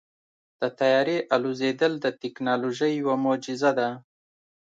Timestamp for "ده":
3.79-3.89